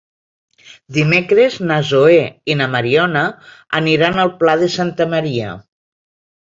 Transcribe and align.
Dimecres 0.97 1.57
na 1.73 1.77
Zoè 1.91 2.17
i 2.53 2.57
na 2.63 2.71
Mariona 2.77 3.25
aniran 3.83 4.19
al 4.27 4.35
Pla 4.43 4.61
de 4.65 4.73
Santa 4.81 5.11
Maria. 5.17 5.57